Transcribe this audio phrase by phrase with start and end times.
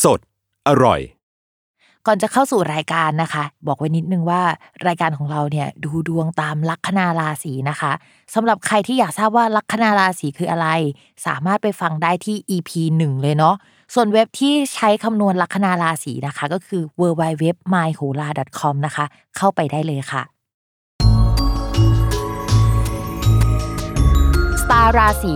[0.02, 0.20] สด
[0.68, 1.00] อร่อย
[2.06, 4.42] ก่อนจะเข้าสู่รายการนะคะ บอกไว้นิดนึงว่า
[4.86, 7.92] รายการของเราเนี่ยดูดวงตามลัคนาราศีนะคะ
[8.34, 10.68] สำหรับใครที่อยากทราบว่าลัคนาราศีคืออะไร
[11.26, 12.70] สามารถไปฟังได้ที่ EP
[13.00, 13.56] 1 เลยเนาะ
[13.94, 18.28] ส่วนเว็บที่ใช้คำนวณลัคนาราศีนะคะ ก็คือ w w w m y h o l a
[18.58, 19.04] c o m นะคะ
[19.36, 20.22] เข้าไปได้เลยค่ะ
[24.62, 25.34] สตาร์ราศี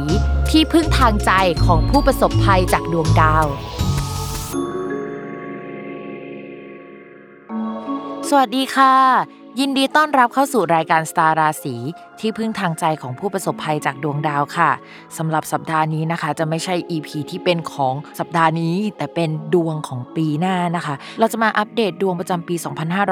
[0.51, 1.31] ที่พึ่งทางใจ
[1.65, 3.47] ของผู้ประสบภัยจากดวงดาว
[8.29, 11.75] สวัสดีค่ะ ยินดีต้อนรับเข้าสู่รายการสตาราศี
[12.21, 14.71] ที่พึ่งทางใจของผู้ประสบภัยจากดวงดาวค่ะ
[15.19, 22.55] สำหรับสัปดาห์นี้นะคะ จะไม่ใช่ EP ที่เป็นของสัปดาห์นี้ แต่เป็นดวงของปีหน้านะคะ เราจะมาอัปเดตดวงประจำปี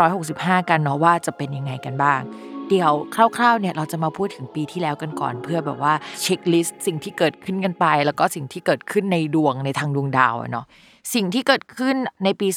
[0.06, 2.20] 2565 กันเนาะว่าจะเป็นยังไงกันบ้าง
[2.68, 10.66] เดี๋ยวคร่าวๆเนี่ยเราจะมาพูดถึงปีที่แล้วกันก่อน เพื่อแบบว่าเช็คลิสต์สิ่งที่เกิดขึ้นกันไป แล้วก็สิ่งที่เกิดขึ้นในดวงในทางดวงดาวเนาะ
[11.12, 12.48] สิ่งที่เกิดขึ้นในปี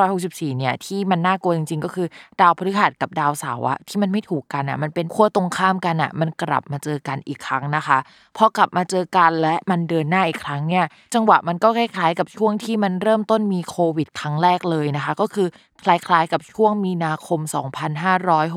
[0.00, 2.06] 2564 เนี่ยที่มันน่ากลัวจริงๆ ก็คือ
[2.40, 7.98] ดาวพฤหัสกับดาวเสาร์อะที่มันไม่ถูกกันอะมันเป็นขั้วตรงข้ามกันอะมันกลับมาเจอกันอีกครั้งนะคะ
[8.36, 10.84] พอกลับมาเจอกันและมันเดินหน้าอีกครั้งเนี่ย
[11.14, 15.48] จังหวะมันก็คล้ายๆ กับช่วงที่มันเริ่มต้นมีโควิด ครั้งแรกเลยนะคะ ก็คือ
[15.84, 17.40] คล้ายๆ กับช่วงมีนาคม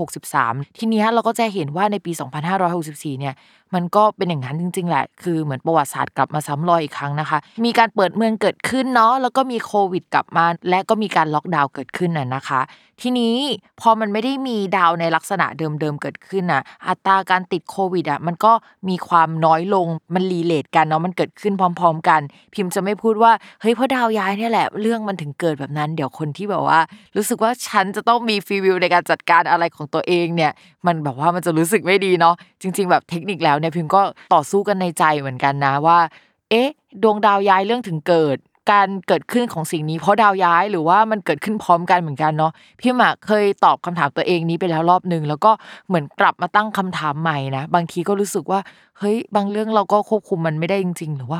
[0.02, 2.12] 2563 ทีนี้เราก็จะเห็นว่าในปี
[2.66, 3.34] 2564 เนี่ย
[3.74, 12.62] มันก็เป็นอย่างนั้นจริง ๆ แหละ คือเหมือนประวัติศาสตร์กลับมาซ้ำรอยอีกครั้งนะคะ มีการเปิดเมืองเกิดขึ้นเนาะ แล้วก็มีโควิดกลับมา และก็มีการล็อกดาวน์เกิดขึ้นน่ะนะคะ
[13.02, 13.38] ทีนี้
[13.82, 18.54] พอมันไม่ได้มีดาวในลักษณะเดิมๆเกิดขึ้นน่ะ อัตราการติดโควิดอะมันก็
[18.90, 22.22] มีความน้อยลง มันรีเลทกันเนาะ มันเกิดขึ้นพร้อม ๆ กัน
[22.54, 23.32] พิมพ์จะไม่พูดว่า
[23.62, 26.80] เฮ้ยเพราะดาวย้ายเนี่ยแหละ เรื่องมันถึงเกิดแบบนั้น เดี๋ยวคนที่แบบว่า
[27.16, 30.52] รู้สึกว่าฉันจะต้องมีฟีวิวในการจัดการอะไรของตัวเองเนี่ย
[30.86, 34.02] มันแบบว่ามันจะรู้สึกไม่ดีเนาะจริง ๆ แบบเทคนิคแล้วเนี่ยพิมก็
[34.34, 36.00] ต่อสู้กันในใจเหมือนกันนะว่า
[36.50, 36.70] เอ๊ะ
[37.04, 38.38] ดวงดาวย้ายเรื่องถึงเกิด
[38.72, 45.52] การเกิดขึ้นของสิ่งนี้เพราะดาวย้ายหรือว่ามันเกิดขึ้นพร้อมกันเหมือนกันเนาะพี่หมากเคยตอบคำถามตัวเองนี้ไปแล้วรอบนึง แล้วก็
[45.88, 48.60] เหมือนกลับมาตั้งคำถามใหม่นะ บางทีก็รู้สึกว่า
[49.00, 51.40] เฮ้ยบางเรื่องเราก็ควบคุมมันไม่ได้จริง ๆ หรือว่า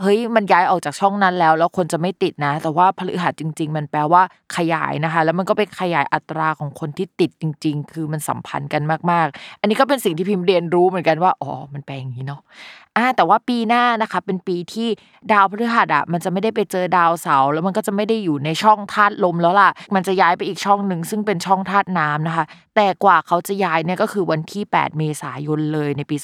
[0.00, 4.22] เฮ้ยมันย้ายออกจากช่องนั้นแล้ว แล้วคนจะไม่ติดนะ แต่ว่าพฤหัสจริง ๆ มันแปลว่า
[4.56, 12.40] ขยายนะคะ แล้วมันก็ไปขยายอัตราของคนที่ติดจริง ๆ คือมันสัมพันธ์กันมากๆ อันนี้ก็เป็นสิ่งที่พิมพ์เรียนรู้เหมือนกันว่าอ๋อมันแปลอย่างนี้เนาะ
[12.96, 14.88] อ่าแต่ว่าปีหน้านะคะ เป็นปีที่
[15.32, 22.44] ดาวพฤหัสอะมันจะไม่ได้ไปเจอดาวเสาร์แล้วมันก็จะไม่ได้อยู่ในช่องธาตุลมแล้วล่ะ มันจะย้ายไปอีกช่องหนึ่งซึ่งเป็นช่องธาตุน้ำนะคะ
[22.76, 26.16] แต่กว่าเขาจะย้ายเนี่ยก็คือวันที่ 8 เมษายนเลยในปี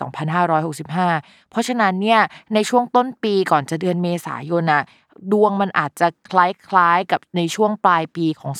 [0.52, 2.20] 2565 เพราะฉะนั้นเนี่ย
[2.54, 4.82] ในช่วงต้นปีก่อนอนจะเดือนเมษายนอะ
[5.32, 8.52] ดวงมันอาจจะคล้ายๆกับในช่วงปลายปีของ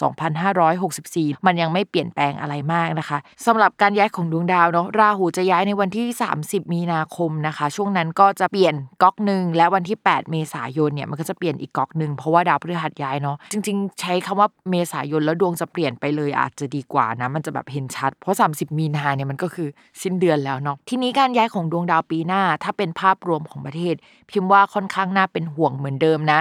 [0.69, 6.07] 2564 มันยังไม่เปลี่ยนแปลงอะไรมากนะคะสำหรับการย้ายของดวงดาวเนาะราหูจะย้ายในวันที่
[6.41, 19.69] 30 มีนาคมนะคะ ช่วงนั้นก็จะเปลี่ยนก๊อกหนึ่งและวันที่ 8 เมษายนเนี่ยมันก็จะเปลี่ยนอีกก๊อกหนึ่งเพราะว่าดาวพฤหัสย้ายเนาะจริง ๆ ใช้คำว่าเมษายนแล้วดวงจะเปลี่ยนไปเลยอาจจะดีกว่านะมันจะแบบเห็นชัด เพราะ 30 มีนาเนี่ยมันก็คือ
[20.03, 23.95] สิ้นเดือนแล้วเนาะทีนี้การย้ายของดวงดาวปีหน้า ถ้าเป็นภาพรวมของประเทศ
[24.31, 26.41] พิมพ์ว่าค่อนข้างน่าเป็นห่วงเหมือนเดิมนะ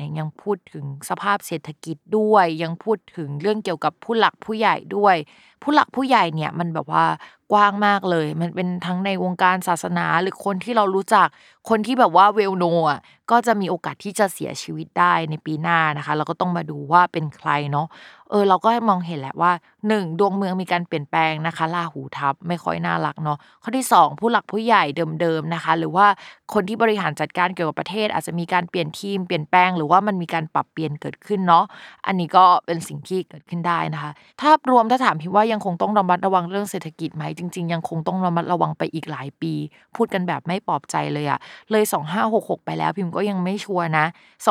[0.00, 5.16] เนี่ยยังพูดถึงสภาพเศรษฐกิจด้วย ยังพูดถึงเรื่องเกี่ยวกับผู้หลักผู้ใหญ่ด้วย
[5.62, 7.04] ผู้หลักผู้ใหญ่เนี่ยมันแบบว่า
[7.52, 11.28] กว้างมากเลย มันเป็นทั้งในวงการศาสนาหรือคนที่เรารู้จัก
[11.70, 13.00] คนที่แบบว่าเวลโนอะ
[13.30, 17.86] ก็จะมีโอกาสที่จะเสียชีวิตได้ในปีหน้านะคะเราก็ต้องมาดูว่าเป็นใครเนาะ
[18.30, 19.52] เออเราก็มองเห็นแหละว่า
[19.86, 20.18] 1.
[20.18, 24.84] ดวงเมืองมีการเปลี่ยนแปลงนะคะลาหูทับไม่ค่อยน่ารักเนาะข้อที่ 2 ผู้หลักผู้ใหญ่
[25.20, 26.06] เดิมๆนะคะ หรือว่า
[26.54, 31.64] คนที่บริหารจัดการเกี่ยวกับประเทศ อาจจะมีการเปลี่ยนทีมเปลี่ยนแปลงหรือว่ามันมีการปรับเปลี่ยนเกิดขึ้นเนาะ
[32.06, 39.52] อันนี้ก็เป็นสิ่งที่เกิดขึ้นได้นะคะถ้ารวมถ้าถามพี่ว่ายังคงต้องระมัดระวังเรื่องเศรษฐกิจไหมจริง ๆ ยังคงต้องระมัดระวังไปอีกหลายปี
[39.96, 41.38] พูดกันแบบไม่ปลอบใจเลยอะ
[41.70, 41.84] เลย
[42.24, 44.06] 2566 ไปแล้วพิมพ์ก็ยังไม่ชัวร์นะ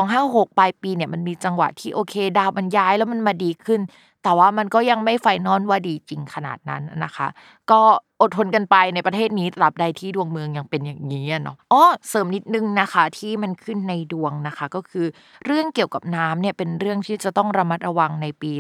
[0.06, 3.82] 2566 ปลายปีเนี่ยมันมีจังหวะที่โอเค ดาวมันย้ายแล้วมันมาดีขึ้น
[4.24, 7.28] แต่ว่ามันก็ยังไม่ไฟนอลว่าดีจริงขนาดนั้นนะคะ
[7.72, 7.82] ก็
[8.22, 15.06] อดทนกันไปในประเทศนี้ตราบใดที่ดวงเมืองยังเป็นอย่างนี้เนาะอ๋อเสริมนิดนึงนะคะที่มันขึ้นในดวงนะคะ ก็คือ
[15.46, 18.52] เรื่องเกี่ยวกับน้ำเนี่ยเป็นเรื่องที่จะต้องระมัดระวังในปี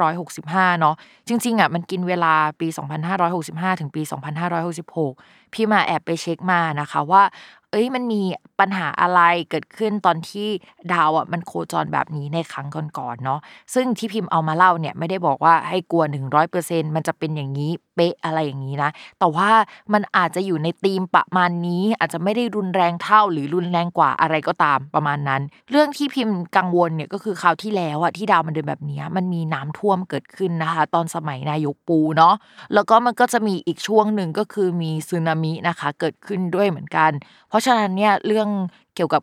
[0.00, 0.94] 2565 เนาะ
[1.28, 2.68] จริงๆอะมันกินเวลาปี
[3.24, 4.02] 2565 ถึงปี
[4.58, 7.22] 2566 พี่มาแอบไปเช็คมานะคะว่า
[7.72, 8.22] เอ้ยมันมี
[8.60, 9.20] ปัญหาอะไร
[9.50, 10.48] เกิดขึ้นตอนที่
[10.92, 12.66] ดาวอะมันโคจรแบบนี้ในครั้ง
[12.98, 13.40] ก่อนๆเนาะ
[13.74, 16.04] ซึ่งที่พิมพ์เอามาเล่าเนี่ยไม่ได้บอกว่าให้กลัว
[16.50, 19.50] 100%มันจะเป็นอย่างนี้เป๊ะอะไรอย่างนี้นะแต่ว่า
[19.92, 32.34] มันอาจจะอยู่ในธีมประมาณนี้ อาจจะไม่ได้รุนแรงเท่าหรือรุนแรงกว่าอะไรก็ตามประมาณนั้น เรื่องที่พิมพ์กังวลเนี่ยก็คือคราวที่แล้วอะที่ดาวมันเดินแบบนี้มันมีน้ำท่วมเกิดขึ้นนะคะ ตอนสมัยนายกปูเนาะ
[32.74, 37.10] แล้วก็มันก็จะมีอีกช่วงหนึ่งก็คือมีสึนามินะคะ เกิดขึ้นด้วยเหมือนกัน
[37.48, 38.48] เพราะราะฉะนั้นเนี่ยเรื่อง
[38.94, 39.22] เกี่ยวกับ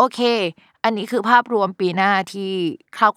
[0.00, 0.20] โอเค
[0.84, 2.50] อันนี้คือภาพรวมปีหน้าที่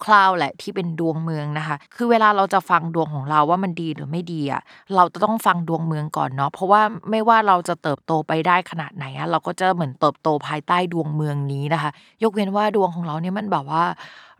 [0.04, 4.62] คร่าวๆแหละที่เป็นดวงเมืองนะคะ คือเวลาเราจะฟังดวงของเราว่ามันดีหรือไม่ดีอะ
[4.96, 11.90] เราจะต้องฟังดวงเมืองก่อนเนาะเพราะว่าไม่ว่าเราจะเติบโตไปได้ขนาดไหนอะเราก็จะเหมือนเติบโตภายใต้ดวงเมืองนี้นะคะ
[12.22, 13.84] ยกเว้นว่าดวงของเราเนี่ยมันแบบว่า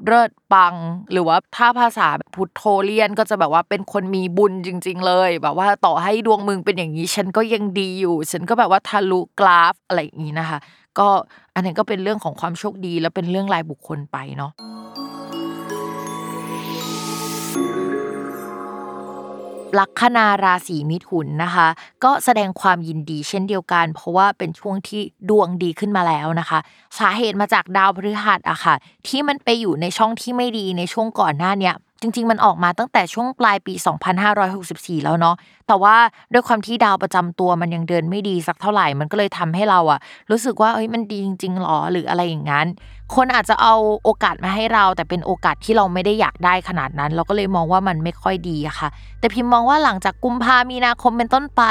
[0.07, 0.75] เลิศปัง
[1.13, 10.59] หรือว่าถ้าภาษาพุทโธเลียนก็จะแบบว่าเป็นคนมีบุญจริง ๆ เลย แบบว่าต่อให้ดวงมึงเป็นอย่างนี้ฉันก็ยังดีอยู่ ฉันก็แบบว่าทะลุกราฟอะไรอย่างนี้นะคะ
[10.99, 11.09] ก็
[11.55, 14.53] อันนี้ก็เป็นเรื่องของความโชคดี และเป็นเรื่องรายบุคคลไปเนาะ
[19.78, 21.69] ลัคนาราศีมิถุนนะคะ
[22.04, 26.59] ก็แสดงความยินดีเช่นเดียวกัน เพราะว่าเป็นช่วงที่ดวงดีขึ้นมาแล้วนะคะ
[26.99, 28.75] สาเหตุมาจากดาวพฤหัสอะค่ะ
[29.07, 33.75] ที่มันไปอยู่ในช่องที่ไม่ดีในช่วงก่อนหน้าเนี้ย จริง ๆ มันออกมาตั้งแต่ช่วงปลายปี
[34.39, 35.37] 2564 แล้วเนาะ
[35.67, 35.97] แต่ว่า
[36.33, 42.67] ด้วยความที่ดาวประจำตัวมันยังเดินไม่ดีสักเท่าไหร่ มันก็เลยทำให้เราอะรู้สึกว่าเอ้ยมันดีจริงๆหรอหรืออะไรอย่างนั้น
[43.15, 43.75] คนอาจจะเอา
[44.05, 48.89] โอกาสมาให้เรา แต่เป็นโอกาสที่เราไม่ได้อยากได้ขนาดนั้น เราก็เลยมองว่ามันไม่ค่อยดีอะค่ะ
[49.21, 51.63] แต่พิมพ์มองว่าหลังจากกุมภามีนาคมเป็นต้นไป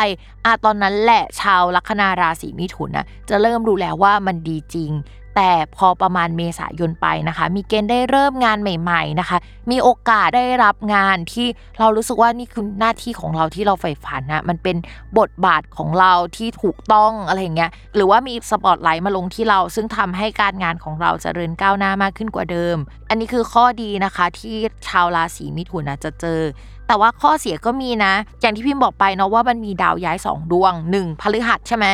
[0.45, 4.91] อะตอนนั้นแหละชาวลัคนาราศีมิถุนนะจะเริ่มรู้แล้วว่ามันดีจริง
[5.35, 9.37] แต่พอประมาณเมษายนไปนะคะ มีเกณฑ์ได้เริ่มงานใหม่ ๆนะคะ
[9.71, 11.47] มีโอกาสได้รับงานที่
[11.79, 14.77] เรารู้สึกว่านี่คือหน้าที่ของเราที่เราใฝ่ฝันนะมันเป็น
[15.19, 22.77] บทบาทของเราที่ถูกต้องอะไรอย่างเงี้ยหรือว่ามีสปอตไลท์มาลงที่เรา ซึ่งทำให้การงานของเราจเจริญก้าวหน้ามากขึ้นกว่าเดิม
[23.09, 24.55] อันนี้คือข้อดีนะคะที่
[24.87, 26.39] ชาวราศีมิถุนจะเจอ
[26.87, 31.85] แต่ว่าข้อเสียก็มีนะ อย่างที่พิมพ์บอกไปเนาะว่ามันมีดาวย้าย 2 ดวง 1พฤหัสใช่ไหม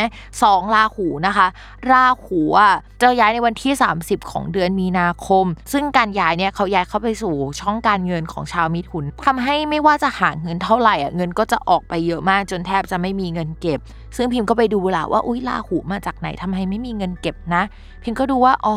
[0.42, 1.48] สองราหูนะคะ
[1.92, 13.80] ราหูอะจะย้ายในวันที่ 30 ของเดือนมีนาคม ซึ่งการย้ายเนี่ยเขาย้ายเข้าไปสู่ช่องการเงินของชาวมิถุนทำให้ไม่ว่าจะหาเงินเท่าไหร่อะเงินก็จะออกไปเยอะมากจนแทบจะไม่มีเงินเก็บ
[14.18, 17.64] ซึ่งพิมพ์ก็ไปดูละว่าอุ้ยราหูมาจากไหนทำไมไม่มีเงินเก็บนะ
[18.04, 18.76] พิมพ์ก็ดูว่าอ๋อ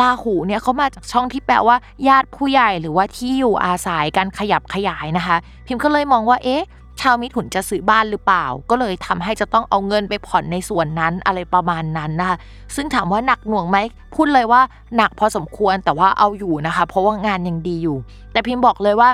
[0.00, 1.76] ราหูเนี่ยเขามาจากช่องที่แปลว่า
[2.08, 5.25] ญาติผู้ใหญ่หรือว่าที่อยู่อาศัยการขยับขยายนะคะ
[5.66, 6.64] พิมพ์ก็เลยมองว่าเอ๊ะ
[7.00, 12.36] ชาวมิถุนจะซื้อบ้านหรือเปล่า ก็เลยทำให้จะต้องเอาเงินไปผ่อนในส่วนนั้นอะไรประมาณนั้นนะคะ
[12.74, 13.78] ซึ่งถามว่าหนักหน่วงไหม
[14.14, 14.60] พูดเลยว่า
[14.96, 17.96] หนักพอสมควรแต่ว่าเอาอยู่นะคะ เพราะว่างานยังดีอยู่
[18.32, 19.10] แต่พิมพ์บอกเลยว่า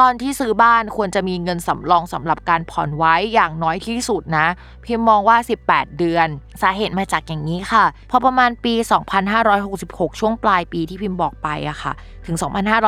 [0.00, 4.46] ตอนที่ซื้อบ้านควรจะมีเงินสำรองสำหรับการผ่อนไว้อย่างน้อยที่สุดนะ
[4.84, 5.36] พิมมองว่า
[5.66, 6.28] 18 เดือน
[6.62, 8.74] สาเหตุมาจากอย่างนี้ค่ะ พอประมาณปี
[9.46, 11.92] 2566 ช่วงปลายปีที่พิมพ์บอกไปอะค่ะ
[12.26, 12.36] ถึง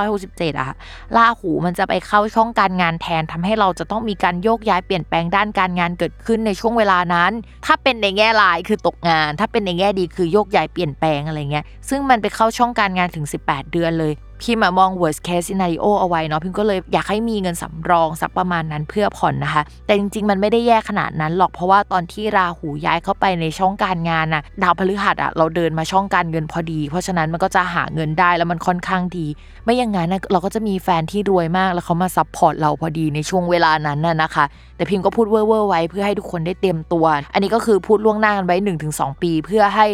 [0.02, 0.76] 2567อะค่ะ
[1.16, 7.32] ลาหูมันจะไปเข้าช่องการงานแทนทำให้เราจะต้องมีการโยกย้ายเปลี่ยนแปลงด้านการงานเกิดขึ้นในช่วงเวลานั้น
[7.66, 29.26] ถ้าเป็นในแง่ลายคือตกงาน ถ้าเป็นในแง่ดีคือโยกย้ายเปลี่ยนแปลงอะไรเงี้ย ซึ่งมันไปเข้าช่องการงานถึง 18 เดือนเลย พิมมอง worst case scenario เอาไว้เนาะพิมก็เลยอยากให้มีเงินสำรองสักประมาณนั้นเพื่อผ่อนนะคะ แต่จริงๆ มันไม่ได้แย่ขนาดนั้นหรอกเพราะว่าตอนที่ราหูย้ายเข้าไปในช่องการงานน่ะดาวพฤหัสอะเราเดินมาช่องการเงินพอดี เพราะฉะนั้นมันก็จะหาเงินได้แล้วมันค่อนข้างดี
[29.64, 34.44] ไม่อย่างนั้นเราก็จะมีแฟนที่รวยมากแล้วเขามาซับพอร์ตเราพอดีในช่วงเวลานั้นน่ะนะคะ
[34.76, 38.56] แต่พิมก็พูดเว่อร์ไว้เพื่อให้ทุกคนได้เตรียมตัว อันนี้ก็คือพูดล่วงหน้ากันไว้
[38.90, 39.86] 1-2 ปี เพื่อให้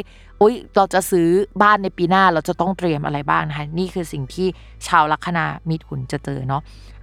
[0.43, 1.29] อุ๊ย เราจะซื้อ
[1.63, 4.49] บ้านในปีหน้าเราจะต้องเตรียมอะไรบ้างนะคะ นี่คือสิ่งที่
[4.87, 6.63] ชาวลัคนามิถุนจะเจอเนาะ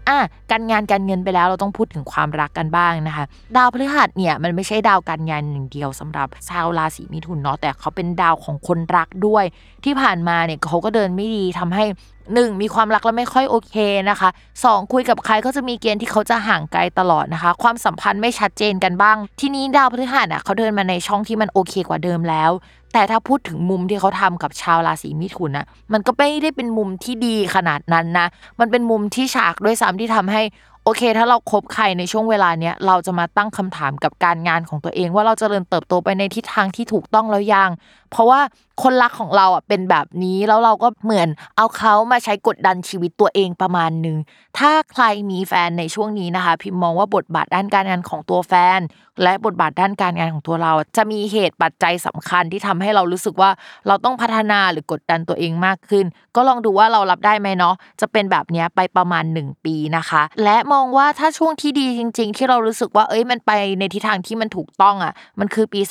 [0.10, 0.20] อะ
[0.52, 3.26] การงานการเงินไปแล้วเราต้องพูดถึงความรักกันบ้างนะคะ
[3.58, 9.46] ดาวพฤหัสเนี่ยมันไม่ใช่ดาวการงานอย่างเดียวสำหรับชาวราศีมิถุนเนาะแต่เขาเป็นดาวของคนรักด้วย
[9.86, 11.86] ที่ผ่านมาเนี่ยเขาก็เดินไม่ดีทำให้
[12.34, 13.76] หนึ่งมีความรักแล้วไม่ค่อยโอเค
[14.10, 14.30] นะคะ
[14.66, 22.52] สองคุยกับใครก็จะมีเกณฑ์ที่เขาจะห่างไกลตลอดนะคะ ความสัมพันธ์ไม่ชัดเจนกันบ้าง ทีนี้ดาวพฤหัสอะเขาเดินมาในช่องที่มันโอเคกว่าเดิมแล้ว
[22.94, 28.28] แต่ถ้าพูดถึงมุมที่เขาทำกับชาวราศีมิถุนนะมันก็ไม่ได้เป็นมุมที่ดีขนาดนั้นนะ
[28.60, 30.42] มันเป็นมุมที่ฉากด้วยซ้ำที่ทำให้
[30.84, 37.70] โอเค ถ้าเราครบใครในช่วงเวลาเนี้ยเราจะมาตั้งคำถามกับการงานของตัวเอง ว่าเราจะเริญเติบโตไปในทิศทางที่ถูกต้องแล้วยัง
[38.12, 38.42] เพราะว่า
[38.84, 44.18] คนรักของเราอะเป็นแบบนี้แล้วเราก็เหมือนเอาเขามาใช้กดดันชีวิตตัวเองประมาณหนึ่ง
[44.58, 48.80] ถ้าใครมีแฟนในช่วงนี้นะคะ พิมมองว่าบทบาทด้านการงานของตัวแฟน
[49.24, 53.50] และบทบาทด้านการงานของตัวเรา จะมีเหตุปัจจัยสำคัญที่ทำให้เรารู้สึกว่า
[53.88, 65.82] เราต้องพัฒนาหรือกดดันตัวเองมากขึ้น ก็ลองดูว่าเรารับได้ไหมเนาะจะเป็นแบบนี้ไปประมาณ 1 ปีนะคะ และมองว่าถ้าช่วงที่ดีจริง ๆ ที่เรารู้สึกว่าเอ้ยมันไปในทิศทางที่มันถูกต้องอะมันคือปี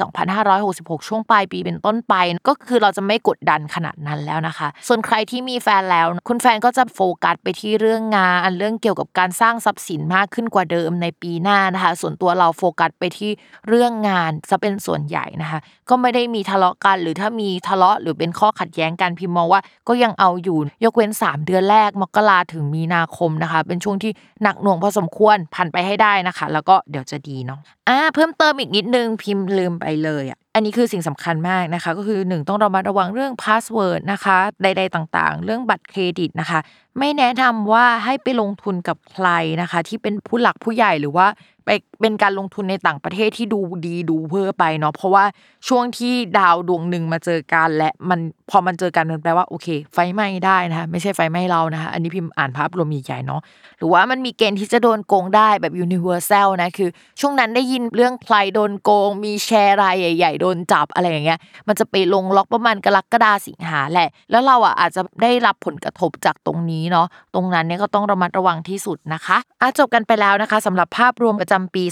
[0.48, 2.14] 2566 ช่วงปลายปีเป็นต้นไป
[2.48, 13.30] ก็คือเราจะไม่กดดันขนาดนั้นแล้วนะคะ ส่วนใครที่มีแฟนแล้ว คุณแฟนก็จะโฟกัสไปที่เรื่องงานเรื่องเกี่ยวกับการสร้างทรัพย์สินมากขึ้นกว่าเดิมในปีหน้านะคะ ส่วนตัวเราโฟกัสไปที่
[13.68, 24.12] เรื่องงานจะเป็นส่วนใหญ่นะคะ ก็ไม่ได้มีทะเลาะกัน หรือถ้ามีทะเลาะหรือเป็นข้อขัดแย้งกันพิมมองว่าก็ยังเอาอยู่ ยกเว้น 3 เดือนแรกมกราถึงมีนาคมนะคะ เป็นช่วงที่
[24.42, 36.60] หนักหน่วงพอสมควรผ่านไปให้ได้นะคะ แล้วก็เดี๋ยวจะดีเนาะอ่าเพิ่มเติมอีกนิดนึงพิมพ์ลืมไปเลยอะ อันนี้คือสิ่งสำคัญมากนะคะ ก็คือ 1 ต้องระมัดระวังเรื่อง password นะคะ ใด ๆ ต่างๆ เรื่องบัตรเครดิตนะคะ
[36.98, 39.28] ไม่แนะนำว่าให้ไปลงทุนกับใคร
[39.60, 41.26] นะคะ ที่เป็นผู้หลักผู้ใหญ่หรือว่า
[41.64, 45.24] ไปเป็นการลงทุนในต่างประเทศที่ดูดีดูเพ้อไปเนาะเพราะว่า
[45.68, 53.40] ช่วงที่ดาวดวงหนึ่งมาเจอกันและมันพอมันเจอกันมันแปลว่าโอเค ไฟไหม้ได้นะคะไม่ใช่ไฟไหม้เรานะคะอันนี้พิมพ์อ่านภาพรวมใหญ่ๆเนาะ
[53.78, 56.90] หรือว่ามันมีเกณฑ์ที่จะโดนโกงได้แบบยูนิเวอร์แซลนะคือ
[57.20, 71.84] ช่วงนั้นได้ยินเรื่องใครโดนโกง มีแชร์รายใหญ่ ๆ โดนจับอะไรอย่างเงี้ยมันจะไปลงล็อกประมาณกรกฎาสิงหาแหละ แล้วเราอะอาจจะได้รับผลกระทบจากตรงนี้เนาะตรงนั้นเนี่ยก็ต้องระมัดระวังที่สุดนะคะอะจบกันไปแล้วนะคะสำหรับภาพรวมประจำปี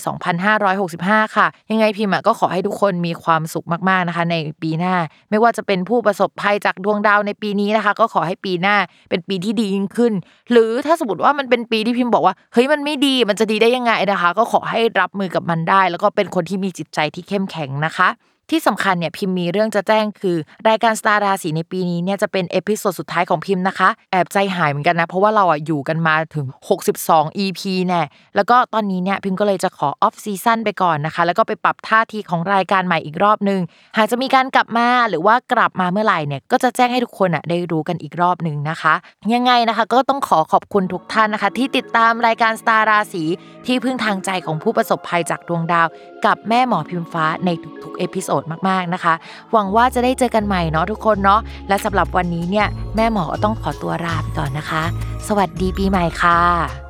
[0.64, 4.94] 2565 ค่ะ ยังไงพิมพ์ก็ขอให้ทุกคนมีความสุขมากๆนะคะ ในปีหน้า
[5.30, 8.76] ไม่ว่าจะเป็นผู้ประสบภัยจากดวงดาวในปีนี้นะคะ ก็ขอให้ปีหน้า
[9.10, 10.12] เป็นปีที่ดียิ่งขึ้น
[10.50, 18.08] หรือถ้าสมมติว่ามันเป็นปีที่พิมพ์บอกว่าเฮ้ยมันไม่ดีมันจะดีได้ยังไงนะคะ ก็ขอให้รับมือกับมันได้ แล้วก็เป็นคนที่มีจิตใจที่เข้มแข็งนะคะ
[18.50, 20.36] ที่สำคัญเนี่ยพิมพ์มีเรื่องจะแจ้งคือ
[20.68, 26.46] รายการสตาร์ราศีในปีนี้เนี่ยจะเป็น episode สุดท้ายของพิมพ์นะคะ แอบใจหายเหมือนกันนะ เพราะว่าเราอะอยู่กันมาถึง
[26.92, 28.02] 62 EP แน่ะ
[28.36, 33.60] แล้วก็ตอนนี้เนี่ยพิมพ์ก็เลยจะขอ off season ไปก่อนนะคะ แล้วก็ไปปรับท่าทีของรายการใหม่อีกรอบนึง
[33.96, 38.94] หากจะมีการกลับมาหรือว่ากลับมาเมื่อไหร่เนี่ยก็จะแจ้งให้ทุกคนอะได้รู้กันอีกรอบหนึ่งนะคะ
[39.34, 43.24] ยังไงนะคะ ก็ต้องขอขอบคุณทุกท่านนะคะ ที่ติดตามรายการสตาร์ราศี
[43.66, 45.86] ที่พึ่งทางใจของผู้ประสบภัยจากดวงดาว
[46.26, 47.50] กับแม่หมอพิมฟ้าใน
[47.82, 48.35] ทุกๆ episode
[48.68, 49.14] มากๆนะคะ
[49.52, 52.66] หวังว่าจะได้เจอกันใหม่เนาะทุกคนเนาะและสำหรับวันนี้เนี่ย
[52.96, 54.82] แม่หมอต้องขอตัวลาไปก่อนนะคะ
[55.28, 56.85] สวัสดีปีใหม่ค่ะ